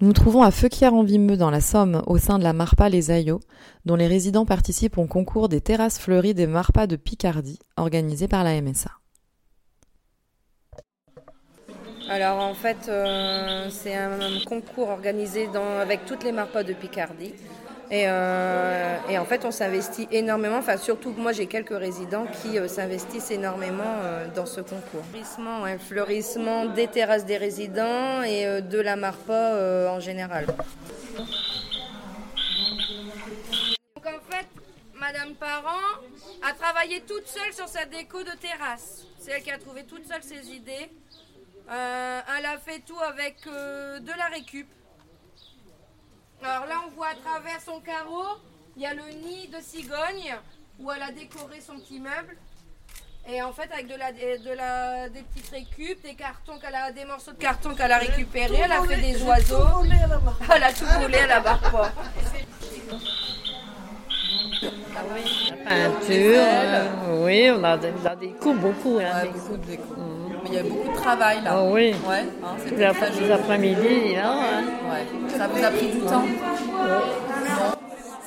[0.00, 3.40] Nous nous trouvons à Feuquières-en-Vimeux dans la Somme, au sein de la Marpa Les Aillots,
[3.84, 8.42] dont les résidents participent au concours des terrasses fleuries des Marpas de Picardie, organisé par
[8.42, 8.92] la MSA.
[12.08, 17.34] Alors en fait, euh, c'est un concours organisé avec toutes les Marpas de Picardie.
[17.90, 22.26] Et, euh, et, en fait, on s'investit énormément, enfin surtout que moi j'ai quelques résidents
[22.40, 25.04] qui euh, s'investissent énormément euh, dans ce concours.
[25.10, 30.46] Fleurissement, fleurissement des terrasses des résidents et de la Marpa en général.
[33.96, 34.46] Donc en fait,
[34.94, 35.98] Madame Parent
[36.48, 39.04] a travaillé toute seule sur sa déco de terrasse.
[39.18, 40.90] C'est elle qui a trouvé toute seule ses idées.
[41.68, 44.68] Elle a fait tout avec de la récup.
[46.42, 48.38] Alors là, on voit à travers son carreau,
[48.76, 50.34] il y a le nid de cigogne
[50.78, 52.36] où elle a décoré son petit meuble.
[53.28, 56.90] Et en fait, avec de la, de la, des petites récup, des cartons qu'elle a,
[56.90, 59.82] des morceaux de carton qu'elle a récupérés, elle a fait des oiseaux.
[60.54, 61.92] Elle a tout volé à la barre pas.
[65.68, 68.98] Peinture, euh, oui, on a, on a des coups beaucoup.
[68.98, 69.94] Hein, Ouais, des beaucoup de déco.
[70.42, 71.50] Mais il y a beaucoup de travail là.
[71.54, 71.94] Ah oui.
[72.08, 72.96] Ouais, hein, c'est coups.
[72.96, 73.32] très Les joli.
[73.32, 74.62] après-midi, là, hein.
[75.40, 76.26] Ça vous a pris du temps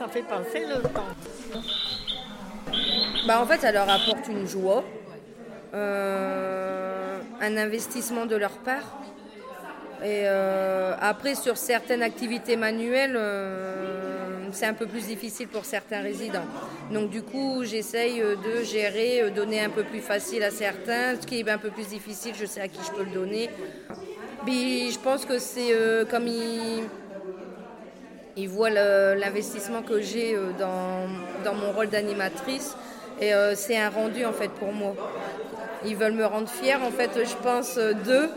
[0.00, 1.12] ça fait passer le temps.
[3.26, 4.82] Bah, en fait, ça leur apporte une joie,
[5.74, 8.98] euh, un investissement de leur part.
[10.02, 16.00] Et euh, après, sur certaines activités manuelles, euh, c'est un peu plus difficile pour certains
[16.00, 16.46] résidents.
[16.90, 21.20] Donc du coup, j'essaye de gérer, donner un peu plus facile à certains.
[21.20, 23.50] Ce qui est un peu plus difficile, je sais à qui je peux le donner.
[24.44, 26.84] Puis je pense que c'est euh, comme ils,
[28.36, 31.08] ils voient l'investissement que j'ai euh, dans,
[31.44, 32.76] dans mon rôle d'animatrice.
[33.20, 34.94] Et euh, c'est un rendu en fait pour moi.
[35.84, 38.30] Ils veulent me rendre fière en fait, je pense, euh, d'eux.